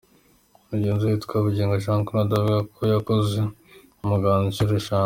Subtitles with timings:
[0.69, 3.37] Mugenzi we witwa Byiringiro Jean Claude avuga ko we yakoze
[4.03, 4.99] umuganda inshuro eshanu.